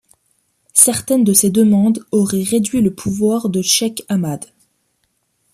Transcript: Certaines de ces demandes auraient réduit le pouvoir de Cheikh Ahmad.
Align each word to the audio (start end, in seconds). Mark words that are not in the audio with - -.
Certaines 0.73 1.23
de 1.23 1.31
ces 1.31 1.51
demandes 1.51 2.03
auraient 2.09 2.41
réduit 2.41 2.81
le 2.81 2.91
pouvoir 2.91 3.49
de 3.49 3.61
Cheikh 3.61 4.03
Ahmad. 4.09 4.45